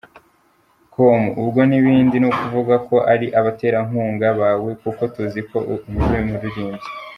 [0.93, 6.63] com: Ubwo n’ibindi nukuvuga ko ari abaterankunga bawe kuko tuziko uri umuririmbyi?.